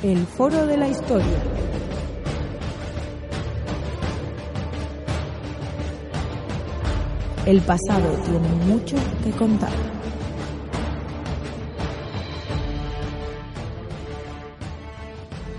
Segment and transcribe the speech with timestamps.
[0.00, 1.42] El Foro de la Historia.
[7.44, 9.72] El pasado tiene mucho que contar.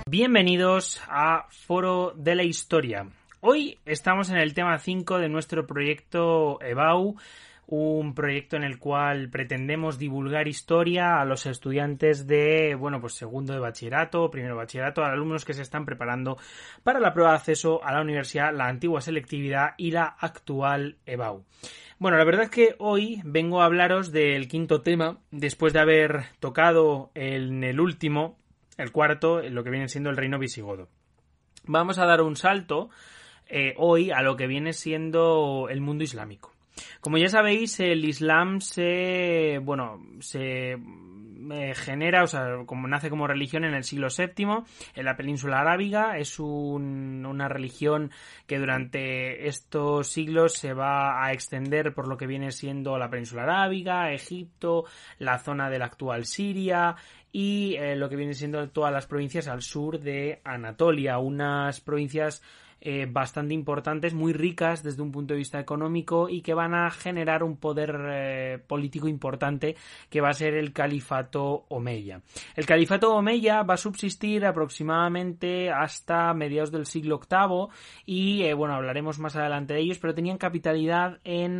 [0.09, 3.09] Bienvenidos a Foro de la Historia.
[3.41, 7.17] Hoy estamos en el tema 5 de nuestro proyecto EBAU,
[7.71, 13.53] un proyecto en el cual pretendemos divulgar historia a los estudiantes de, bueno, pues segundo
[13.53, 16.37] de bachillerato, primero de bachillerato, a alumnos que se están preparando
[16.81, 21.45] para la prueba de acceso a la universidad, la antigua selectividad y la actual EBAU.
[21.99, 26.23] Bueno, la verdad es que hoy vengo a hablaros del quinto tema, después de haber
[26.39, 28.39] tocado en el último,
[28.77, 30.89] el cuarto, lo que viene siendo el reino visigodo.
[31.65, 32.89] Vamos a dar un salto
[33.47, 36.51] eh, hoy a lo que viene siendo el mundo islámico.
[37.01, 40.77] Como ya sabéis, el Islam se, bueno, se
[41.51, 44.63] eh, genera, o sea, como nace como religión en el siglo VII
[44.95, 46.17] en la península arábiga.
[46.17, 48.11] Es una religión
[48.45, 53.43] que durante estos siglos se va a extender por lo que viene siendo la península
[53.43, 54.85] arábiga, Egipto,
[55.17, 56.95] la zona de la actual Siria
[57.31, 62.43] y eh, lo que viene siendo todas las provincias al sur de Anatolia, unas provincias
[62.81, 66.89] eh, bastante importantes, muy ricas desde un punto de vista económico y que van a
[66.91, 69.75] generar un poder eh, político importante
[70.09, 72.21] que va a ser el califato Omeya.
[72.55, 77.67] El califato Omeya va a subsistir aproximadamente hasta mediados del siglo VIII
[78.05, 81.59] y eh, bueno, hablaremos más adelante de ellos, pero tenían capitalidad en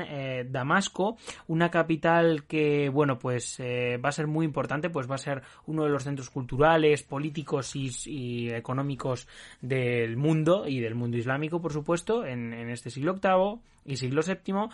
[0.52, 5.42] Damasco, una capital que bueno, pues va a ser muy importante, pues va a ser
[5.66, 9.28] uno de los centros culturales, políticos y, y económicos
[9.62, 14.70] del mundo y del mundo islámico, por supuesto, en, este siglo VIII y siglo VII.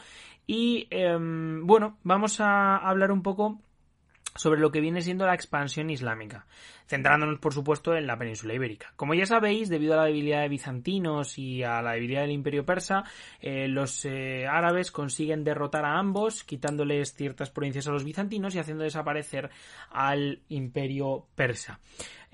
[0.47, 3.59] Y em, bueno, vamos a hablar un poco
[4.35, 6.45] sobre lo que viene siendo la expansión islámica,
[6.87, 8.91] centrándonos por supuesto en la península ibérica.
[8.97, 12.65] Como ya sabéis, debido a la debilidad de bizantinos y a la debilidad del imperio
[12.65, 13.05] persa,
[13.39, 18.59] eh, los eh, árabes consiguen derrotar a ambos, quitándoles ciertas provincias a los bizantinos y
[18.59, 19.49] haciendo desaparecer
[19.89, 21.79] al imperio persa.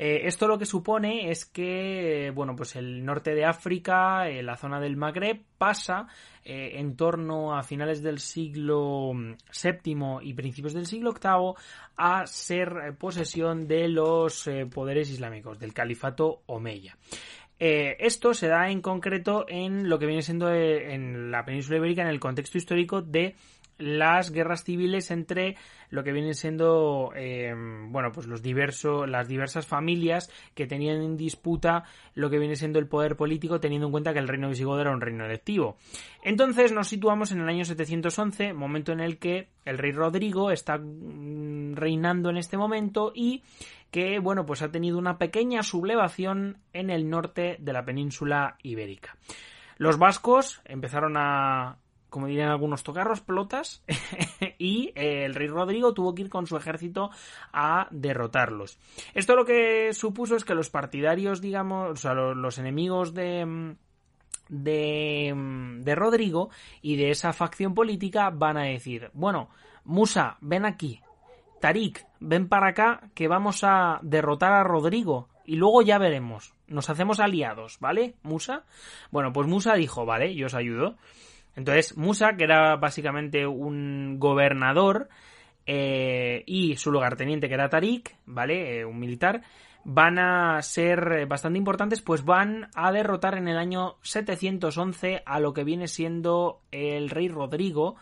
[0.04, 4.58] Eh, esto lo que supone es que, bueno, pues el norte de África, eh, la
[4.58, 6.08] zona del Magreb, pasa
[6.44, 11.54] eh, en torno a finales del siglo VII y principios del siglo VIII
[11.98, 16.98] a ser posesión de los poderes islámicos, del califato Omeya.
[17.60, 22.08] esto se da en concreto en lo que viene siendo en la península ibérica en
[22.08, 23.36] el contexto histórico de
[23.82, 25.56] las guerras civiles entre
[25.90, 27.54] lo que vienen siendo eh,
[27.90, 31.84] bueno pues los diversos las diversas familias que tenían en disputa
[32.14, 34.92] lo que viene siendo el poder político teniendo en cuenta que el reino visigodo era
[34.92, 35.78] un reino electivo.
[36.24, 40.78] Entonces nos situamos en el año 711 momento en el que el rey Rodrigo está
[40.78, 43.44] mm, reinando en este momento y
[43.90, 49.18] que bueno pues ha tenido una pequeña sublevación en el norte de la península ibérica.
[49.78, 51.78] Los vascos empezaron a,
[52.12, 53.84] como dirían algunos tocarros, pelotas,
[54.60, 57.10] y eh, el rey Rodrigo tuvo que ir con su ejército
[57.54, 58.78] a derrotarlos.
[59.14, 63.76] Esto lo que supuso es que los partidarios, digamos, o sea, los, enemigos de,
[64.50, 65.34] de,
[65.80, 66.50] de Rodrigo
[66.82, 69.48] y de esa facción política van a decir, bueno,
[69.86, 71.02] Musa, ven aquí,
[71.62, 76.54] Tarik, ven para acá que vamos a derrotar a Rodrigo y luego ya veremos.
[76.68, 78.16] Nos hacemos aliados, ¿vale?
[78.22, 78.66] Musa.
[79.12, 80.98] Bueno, pues Musa dijo, vale, yo os ayudo.
[81.56, 85.10] Entonces, Musa, que era básicamente un gobernador,
[85.66, 88.80] eh, y su lugarteniente, que era Tarik, ¿vale?
[88.80, 89.42] Eh, un militar,
[89.84, 95.54] van a ser bastante importantes, pues van a derrotar en el año 711 a lo
[95.54, 97.96] que viene siendo el rey Rodrigo,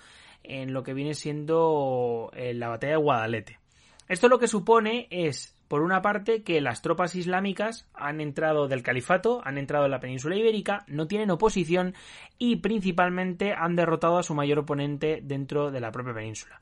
[0.44, 3.60] en lo que viene siendo eh, la batalla de Guadalete.
[4.08, 8.82] Esto lo que supone es por una parte, que las tropas islámicas han entrado del
[8.82, 11.94] califato, han entrado en la península ibérica, no tienen oposición
[12.40, 16.60] y principalmente han derrotado a su mayor oponente dentro de la propia península.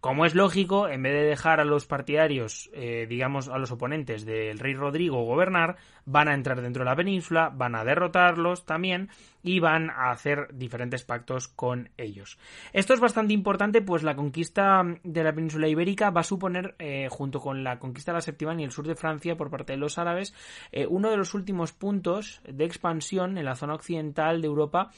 [0.00, 4.24] Como es lógico, en vez de dejar a los partidarios, eh, digamos, a los oponentes
[4.24, 5.76] del rey Rodrigo gobernar,
[6.06, 9.10] van a entrar dentro de la península, van a derrotarlos también
[9.42, 12.38] y van a hacer diferentes pactos con ellos.
[12.72, 17.08] Esto es bastante importante, pues la conquista de la península ibérica va a suponer, eh,
[17.10, 19.78] junto con la conquista de la Septimania y el sur de Francia por parte de
[19.80, 20.34] los árabes,
[20.72, 24.92] eh, uno de los últimos puntos de expansión en la zona occidental de Europa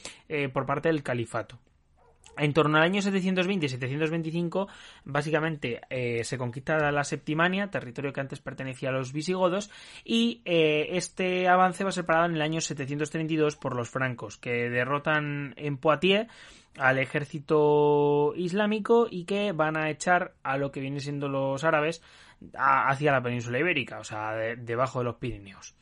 [0.53, 1.59] por parte del califato.
[2.37, 4.67] En torno al año 720 y 725,
[5.05, 9.69] básicamente eh, se conquista la Septimania, territorio que antes pertenecía a los visigodos,
[10.03, 14.37] y eh, este avance va a ser parado en el año 732 por los francos,
[14.37, 16.27] que derrotan en Poitiers
[16.77, 22.01] al ejército islámico y que van a echar a lo que vienen siendo los árabes
[22.55, 25.75] hacia la península ibérica, o sea, debajo de los Pirineos.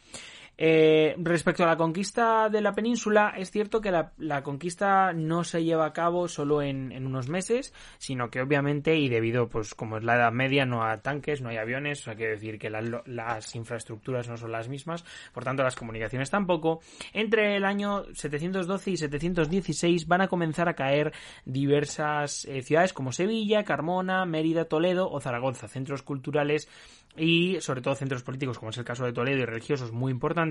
[0.57, 5.63] Eh, respecto a la conquista de la península, es cierto que la, conquista no se
[5.63, 10.03] lleva a cabo solo en, unos meses, sino que obviamente, y debido, pues como es
[10.03, 13.56] la Edad Media, no hay tanques, no hay aviones, o sea, quiere decir que las
[13.56, 15.03] infraestructuras no son las mismas,
[15.33, 16.81] por tanto las comunicaciones tampoco.
[17.13, 21.12] Entre el año 712 y 716 van a comenzar a caer
[21.45, 26.69] diversas eh, ciudades como Sevilla, Carmona, Mérida, Toledo o Zaragoza, centros culturales
[27.18, 30.50] y sobre todo centros políticos como es el caso de Toledo y religiosos muy importantes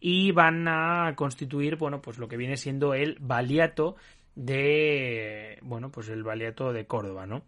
[0.00, 3.96] y van a constituir bueno pues lo que viene siendo el baliato
[4.34, 7.42] de bueno pues el baliato de Córdoba no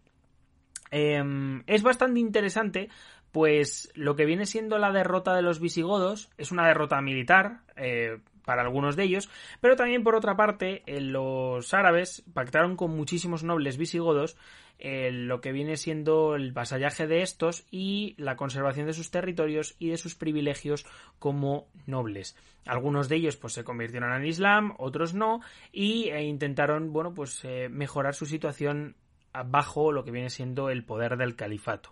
[0.91, 2.89] em, es bastante interesante
[3.31, 6.29] pues lo que viene siendo la derrota de los visigodos.
[6.37, 9.29] Es una derrota militar eh, para algunos de ellos,
[9.59, 14.37] pero también por otra parte los árabes pactaron con muchísimos nobles visigodos
[14.79, 19.75] eh, lo que viene siendo el vasallaje de estos y la conservación de sus territorios
[19.79, 20.85] y de sus privilegios
[21.19, 22.37] como nobles.
[22.65, 25.41] Algunos de ellos pues se convirtieron en Islam, otros no
[25.73, 28.95] y e intentaron bueno pues eh, mejorar su situación
[29.43, 31.91] bajo lo que viene siendo el poder del califato.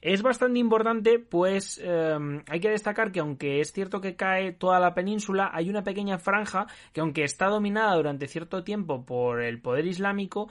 [0.00, 4.78] Es bastante importante, pues em, hay que destacar que aunque es cierto que cae toda
[4.78, 9.60] la península, hay una pequeña franja que aunque está dominada durante cierto tiempo por el
[9.60, 10.48] poder islámico,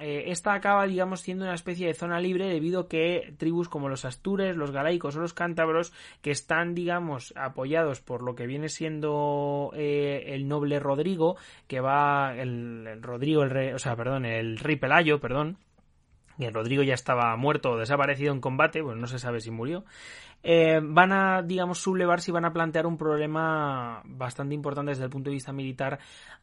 [0.00, 3.88] eh, esta acaba, digamos, siendo una especie de zona libre debido a que tribus como
[3.88, 5.92] los astures, los galaicos o los cántabros,
[6.22, 11.36] que están, digamos, apoyados por lo que viene siendo eh, el noble Rodrigo,
[11.66, 15.58] que va, el, Rodrigo, el rey, o sea, perdón, el rey Pelayo, perdón,
[16.38, 19.84] que Rodrigo ya estaba muerto o desaparecido en combate, pues no se sabe si murió,
[20.42, 25.10] eh, van a, digamos, sublevarse y van a plantear un problema bastante importante desde el
[25.10, 25.98] punto de vista militar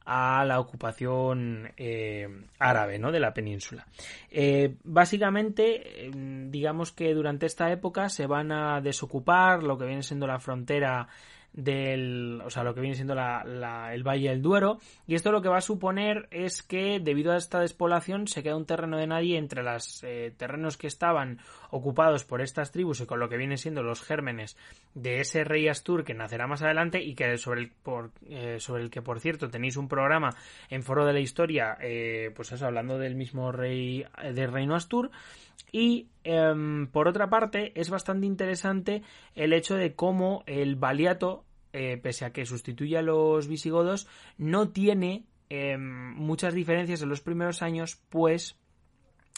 [0.06, 2.28] a la ocupación eh,
[2.60, 3.12] árabe, ¿no?
[3.12, 3.88] De la península.
[4.30, 6.12] Eh, básicamente,
[6.50, 11.08] digamos que durante esta época se van a desocupar lo que viene siendo la frontera
[11.56, 14.80] del, o sea, lo que viene siendo la, el Valle del Duero.
[15.08, 18.58] Y esto lo que va a suponer es que debido a esta despoblación se queda
[18.58, 21.40] un terreno de nadie entre los eh, terrenos que estaban
[21.72, 24.58] ocupados por estas tribus y con lo que vienen siendo los gérmenes
[24.94, 27.72] de ese rey Astur que nacerá más adelante y que sobre el,
[28.30, 30.32] eh, sobre el que por cierto tenéis un programa
[30.70, 35.12] en Foro de la Historia, eh, pues eso, hablando del mismo rey del reino Astur.
[35.72, 39.04] Y em, por otra parte, es bastante interesante
[39.36, 41.45] el hecho de cómo el Baliato
[41.76, 44.08] eh, pese a que sustituye a los visigodos,
[44.38, 48.56] no tiene em, muchas diferencias en los primeros años, pues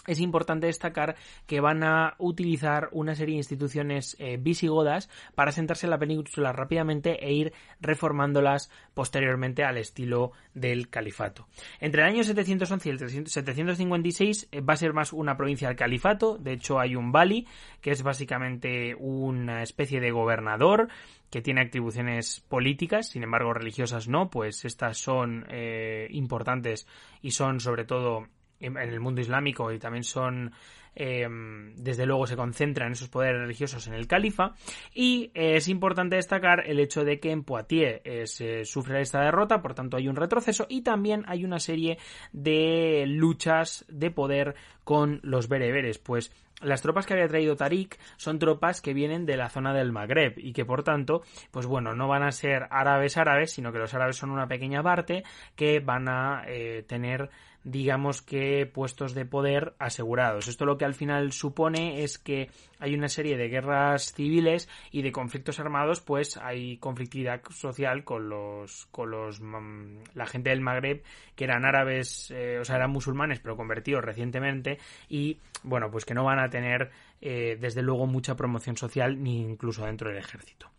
[0.07, 1.15] es importante destacar
[1.45, 6.51] que van a utilizar una serie de instituciones eh, visigodas para sentarse en la península
[6.53, 11.47] rápidamente e ir reformándolas posteriormente al estilo del califato.
[11.79, 15.77] Entre el año 711 y el 756 eh, va a ser más una provincia del
[15.77, 17.47] califato, de hecho hay un bali,
[17.81, 20.87] que es básicamente una especie de gobernador
[21.29, 26.87] que tiene atribuciones políticas, sin embargo religiosas no, pues estas son eh, importantes
[27.21, 28.27] y son sobre todo
[28.59, 30.51] en el mundo islámico y también son
[30.95, 34.53] em, desde luego se concentran esos poderes religiosos en el califa.
[34.93, 39.61] Y es importante destacar el hecho de que en Poitiers eh, se sufre esta derrota
[39.61, 41.97] por tanto hay un retroceso y también hay una serie
[42.31, 48.39] de luchas de poder con los bereberes pues las tropas que había traído Tarik son
[48.39, 51.21] tropas que vienen de la zona del Magreb y que por tanto,
[51.51, 54.81] pues bueno, no van a ser árabes árabes, sino que los árabes son una pequeña
[54.81, 55.23] parte
[55.55, 57.29] que van a eh, tener
[57.67, 60.47] digamos que puestos de poder asegurados.
[60.47, 65.01] Esto lo que al final supone es que hay una serie de guerras civiles y
[65.01, 70.61] de conflictos armados, pues hay conflictividad social con los con los mm, la gente del
[70.61, 71.03] Magreb
[71.35, 74.77] que eran árabes, eh, o sea, eran musulmanes pero convertidos recientemente
[75.09, 79.41] y bueno, pues que no van a tener eh, desde luego mucha promoción social ni
[79.41, 80.71] incluso dentro del ejército.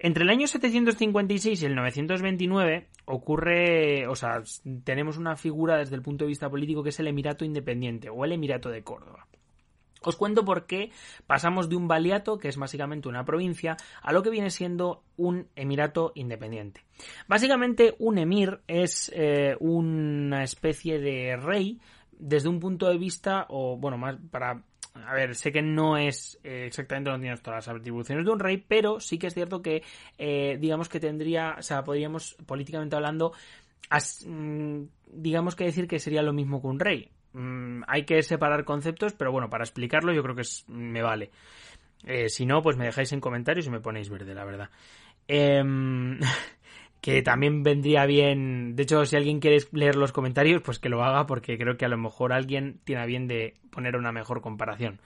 [0.00, 4.42] Entre el año 756 y el 929 ocurre, o sea,
[4.84, 8.24] tenemos una figura desde el punto de vista político que es el Emirato Independiente o
[8.24, 9.26] el Emirato de Córdoba.
[10.04, 10.90] Os cuento por qué
[11.26, 15.48] pasamos de un baliato, que es básicamente una provincia, a lo que viene siendo un
[15.56, 16.82] emirato independiente.
[17.26, 21.80] Básicamente un emir es eh, una especie de rey
[22.18, 24.62] desde un punto de vista, o bueno, más para
[24.94, 28.38] a ver, sé que no es eh, exactamente, no tiene todas las atribuciones de un
[28.38, 29.82] rey, pero sí que es cierto que,
[30.18, 33.32] eh, digamos que tendría, o sea, podríamos, políticamente hablando,
[34.26, 37.10] mm, digamos que decir que sería lo mismo que un rey.
[37.32, 41.30] Mm, hay que separar conceptos, pero bueno, para explicarlo yo creo que me vale.
[42.04, 44.70] Eh, si no, pues me dejáis en comentarios y me ponéis verde, la verdad.
[47.04, 48.76] Que también vendría bien.
[48.76, 51.84] De hecho, si alguien quiere leer los comentarios, pues que lo haga, porque creo que
[51.84, 55.02] a lo mejor alguien tiene bien de poner una mejor comparación.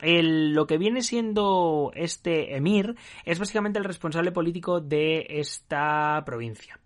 [0.00, 6.78] lo que viene siendo este emir es básicamente el responsable político de esta provincia.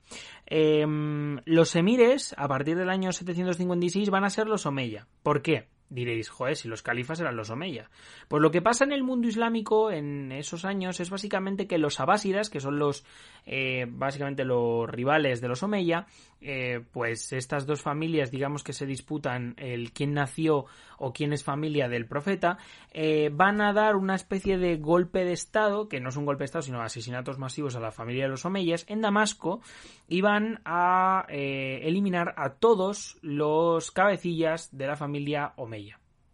[0.46, 5.06] Em, los emires, a partir del año 756, van a ser los Omeya.
[5.22, 5.66] ¿Por qué?
[5.90, 7.88] Diréis, joder, si los califas eran los Omeya.
[8.28, 11.98] Pues lo que pasa en el mundo islámico en esos años es básicamente que los
[11.98, 13.06] abásidas, que son los
[13.46, 16.06] eh, básicamente los rivales de los Omeya,
[16.42, 20.66] eh, pues estas dos familias, digamos que se disputan el quién nació
[20.98, 22.58] o quién es familia del profeta,
[22.92, 26.42] eh, van a dar una especie de golpe de estado, que no es un golpe
[26.42, 29.62] de estado, sino asesinatos masivos a la familia de los Omeyas, en Damasco,
[30.06, 35.77] y van a eliminar a todos los cabecillas de la familia Omeya.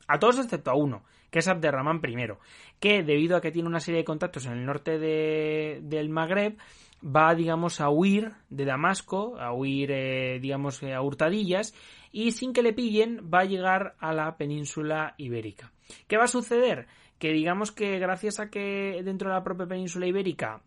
[0.07, 2.29] A todos excepto a uno, que es Abderramán I,
[2.79, 6.57] que debido a que tiene una serie de contactos en el norte del Magreb,
[7.05, 11.75] va, digamos, a huir de Damasco, a huir, eh, digamos, a hurtadillas,
[12.13, 15.73] y sin que le pillen va a llegar a la península ibérica.
[16.07, 16.87] ¿Qué va a suceder?
[17.19, 20.63] Que digamos que gracias a que dentro de la propia península ibérica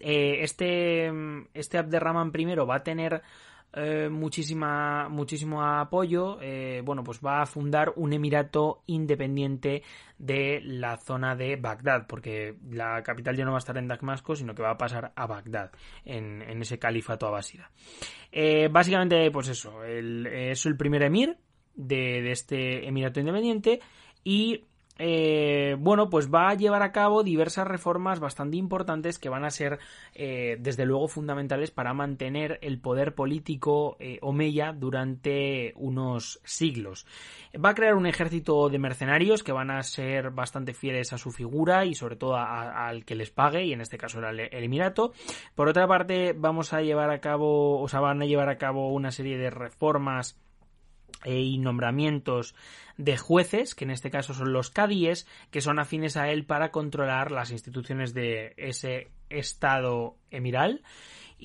[0.00, 1.10] eh, este,
[1.54, 3.22] este Abderramán I va a tener
[3.74, 9.82] eh, muchísima, muchísimo apoyo, eh, bueno, pues va a fundar un emirato independiente
[10.18, 14.36] de la zona de Bagdad, porque la capital ya no va a estar en Damasco,
[14.36, 15.70] sino que va a pasar a Bagdad,
[16.04, 17.70] en, ese califato abásida.
[18.30, 21.38] Eh, básicamente, pues eso, es el primer emir
[21.74, 23.80] de, de este emirato independiente
[24.22, 24.64] y
[24.98, 29.50] eh, bueno, pues va a llevar a cabo diversas reformas bastante importantes que van a
[29.50, 29.78] ser,
[30.14, 37.06] eh, desde luego, fundamentales para mantener el poder político eh, omeya durante unos siglos.
[37.54, 41.30] Va a crear un ejército de mercenarios que van a ser bastante fieles a su
[41.30, 44.64] figura y sobre todo al que les pague, y en este caso era el, el,
[44.64, 45.12] Emirato.
[45.54, 48.92] Por otra parte, vamos a llevar a cabo, o sea, van a llevar a cabo
[48.92, 50.41] una serie de reformas
[51.24, 52.54] y nombramientos
[52.96, 56.70] de jueces, que en este caso son los cadíes, que son afines a él para
[56.70, 60.82] controlar las instituciones de ese estado emiral.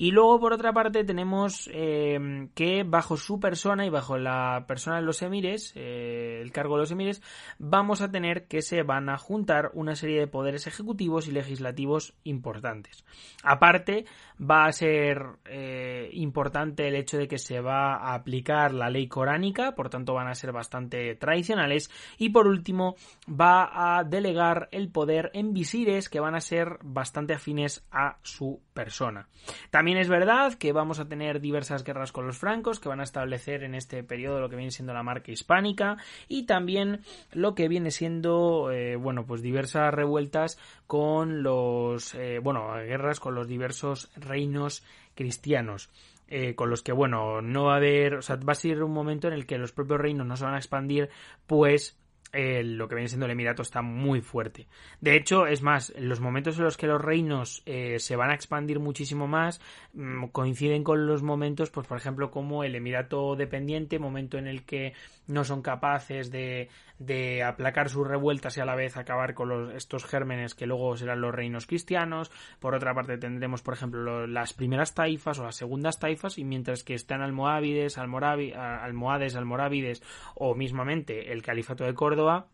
[0.00, 5.00] Y luego, por otra parte, tenemos eh, que bajo su persona y bajo la persona
[5.00, 7.20] de los emires, eh, el cargo de los emires,
[7.58, 12.14] vamos a tener que se van a juntar una serie de poderes ejecutivos y legislativos
[12.22, 13.04] importantes.
[13.42, 14.04] Aparte,
[14.40, 19.08] va a ser eh, importante el hecho de que se va a aplicar la ley
[19.08, 21.90] coránica, por tanto van a ser bastante tradicionales.
[22.18, 22.96] Y por último,
[23.28, 28.60] va a delegar el poder en visires que van a ser bastante afines a su
[28.74, 29.28] persona.
[29.70, 33.04] También es verdad que vamos a tener diversas guerras con los francos que van a
[33.04, 35.96] establecer en este periodo lo que viene siendo la marca hispánica
[36.28, 37.00] y también
[37.32, 43.34] lo que viene siendo, eh, bueno, pues diversas revueltas con los, eh, bueno, guerras con
[43.34, 44.82] los diversos reinos
[45.18, 45.90] cristianos.
[46.28, 48.92] Eh, con los que, bueno, no va a haber, o sea, va a ser un
[48.92, 51.08] momento en el que los propios reinos no se van a expandir,
[51.46, 51.98] pues
[52.32, 54.66] lo que viene siendo el Emirato está muy fuerte.
[55.00, 58.34] De hecho, es más, los momentos en los que los reinos eh, se van a
[58.34, 59.60] expandir muchísimo más
[59.94, 64.64] mm, coinciden con los momentos, pues por ejemplo, como el Emirato dependiente, momento en el
[64.64, 64.92] que
[65.26, 69.74] no son capaces de, de aplacar sus revueltas y a la vez acabar con los,
[69.74, 72.30] estos gérmenes que luego serán los reinos cristianos.
[72.60, 76.84] Por otra parte, tendremos, por ejemplo, las primeras taifas o las segundas taifas, y mientras
[76.84, 80.02] que están almohávides, almohades, almorávides
[80.34, 82.48] o mismamente el califato de Córdoba,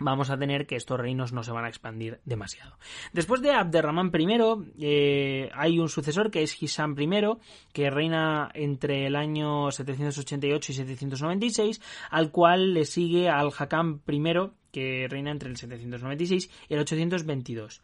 [0.00, 2.76] vamos a tener que estos reinos no se van a expandir demasiado.
[3.12, 7.08] Después de Abderramán I, eh, hay un sucesor que es Hisam I,
[7.72, 11.80] que reina entre el año 788 y 796,
[12.10, 17.82] al cual le sigue al Hakam I, que reina entre el 796 y el 822.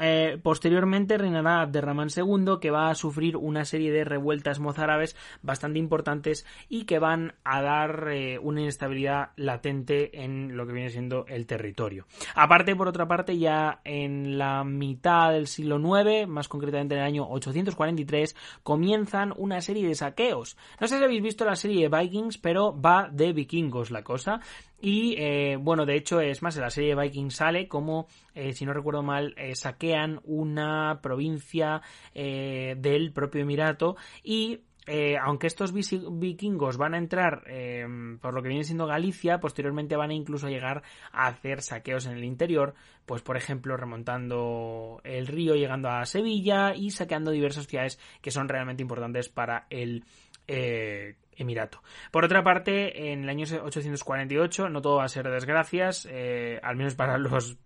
[0.00, 5.78] Eh, posteriormente reinará Abderramán II, que va a sufrir una serie de revueltas mozárabes bastante
[5.78, 11.26] importantes y que van a dar eh, una inestabilidad latente en lo que viene siendo
[11.28, 12.06] el territorio.
[12.34, 17.06] Aparte, por otra parte, ya en la mitad del siglo IX, más concretamente en el
[17.06, 20.56] año 843, comienzan una serie de saqueos.
[20.80, 24.40] No sé si habéis visto la serie de Vikings, pero va de vikingos la cosa.
[24.86, 28.06] Y eh, bueno, de hecho, es más, en la serie de Vikings sale como,
[28.52, 29.84] si no recuerdo mal, saqueos
[30.24, 31.80] una provincia
[32.14, 37.86] eh, del propio Emirato y eh, aunque estos vikingos van a entrar eh,
[38.20, 42.12] por lo que viene siendo Galicia, posteriormente van a incluso llegar a hacer saqueos en
[42.12, 42.74] el interior,
[43.06, 48.48] pues por ejemplo remontando el río, llegando a Sevilla y saqueando diversas ciudades que son
[48.48, 50.04] realmente importantes para el
[50.46, 51.82] eh, emirato.
[52.10, 56.76] Por otra parte, en el año 848, no todo va a ser desgracias, eh, al
[56.76, 57.56] menos para los,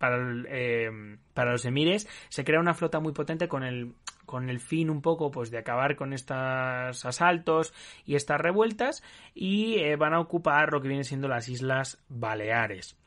[0.49, 0.91] eh,
[1.35, 3.95] para los emires, se crea una flota muy potente con el,
[4.29, 7.73] con el fin un poco pues de acabar con estos asaltos
[8.05, 9.03] y estas revueltas
[9.35, 12.98] y eh, van a ocupar lo que vienen siendo las Islas Baleares.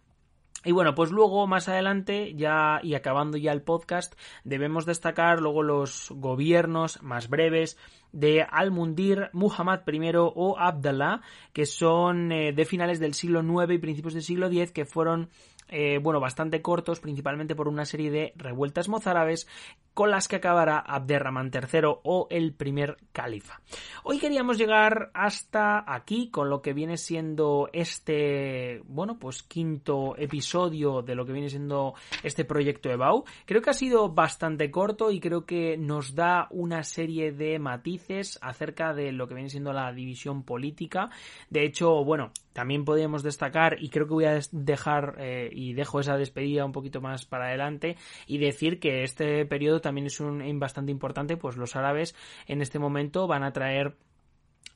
[0.63, 4.13] Y bueno, pues luego más adelante, ya y acabando ya el podcast,
[4.43, 7.77] debemos destacar luego los gobiernos más breves
[8.11, 11.21] de Al-Mundir, Muhammad I o Abdallah,
[11.53, 15.29] que son eh, de finales del siglo IX y principios del siglo X, que fueron
[15.73, 19.47] eh, bueno, bastante cortos, principalmente por una serie de revueltas mozárabes
[19.93, 23.61] con las que acabará Abderrahman III o el primer califa.
[24.03, 31.01] Hoy queríamos llegar hasta aquí con lo que viene siendo este, bueno, pues quinto episodio
[31.01, 31.93] de lo que viene siendo
[32.23, 33.25] este proyecto EBAU.
[33.45, 38.39] Creo que ha sido bastante corto y creo que nos da una serie de matices
[38.41, 41.09] acerca de lo que viene siendo la división política.
[41.49, 45.99] De hecho, bueno, también podríamos destacar y creo que voy a dejar eh, y dejo
[45.99, 47.95] esa despedida un poquito más para adelante
[48.27, 52.15] y decir que este periodo también es un bastante importante, pues los árabes
[52.47, 53.95] en este momento van a traer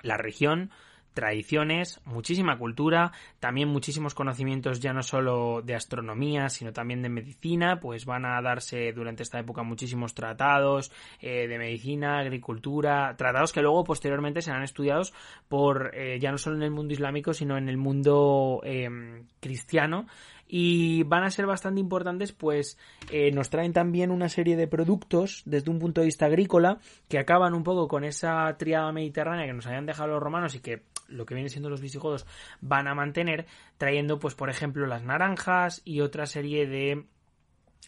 [0.02, 0.72] la región
[1.16, 7.80] tradiciones, muchísima cultura, también muchísimos conocimientos ya no solo de astronomía, sino también de medicina,
[7.80, 10.92] pues van a darse durante esta época muchísimos tratados
[11.22, 15.14] eh, de medicina, agricultura, tratados que luego posteriormente serán estudiados
[15.48, 20.08] por eh, ya no solo en el mundo islámico, sino en el mundo eh, cristiano
[20.48, 22.78] y van a ser bastante importantes pues
[23.12, 27.18] eh, nos traen también una serie de productos desde un punto de vista agrícola que
[27.18, 30.84] acaban un poco con esa triada mediterránea que nos habían dejado los romanos y que
[31.08, 32.26] lo que vienen siendo los visigodos
[32.62, 33.46] van a mantener
[33.78, 37.06] trayendo pues por ejemplo las naranjas y otra serie de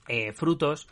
[0.07, 0.87] eh, frutos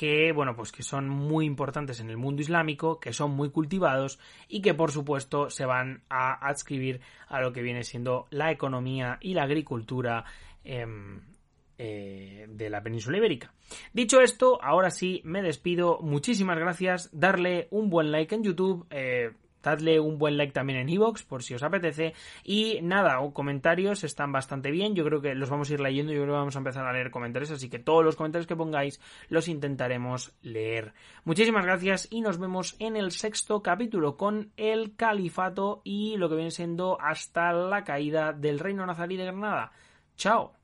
[0.00, 4.18] que bueno pues que son muy importantes en el mundo islámico que son muy cultivados
[4.48, 9.18] y que por supuesto se van a adscribir a lo que viene siendo la economía
[9.20, 10.24] y la agricultura
[10.64, 11.20] Em,
[11.82, 13.54] eh, de la península ibérica.
[13.94, 15.98] Dicho esto, ahora sí me despido.
[16.02, 17.08] Muchísimas gracias.
[17.10, 18.86] Darle un buen like en YouTube.
[18.90, 19.30] Eh,
[19.62, 22.14] dadle un buen like también en Evox por si os apetece.
[22.44, 24.94] Y nada, comentarios están bastante bien.
[24.94, 26.12] Yo creo que los vamos a ir leyendo.
[26.12, 27.50] Yo creo que vamos a empezar a leer comentarios.
[27.50, 30.92] Así que todos los comentarios que pongáis los intentaremos leer.
[31.24, 36.36] Muchísimas gracias y nos vemos en el sexto capítulo con el califato y lo que
[36.36, 39.72] viene siendo hasta la caída del reino nazarí de Granada.
[40.16, 40.59] Chao.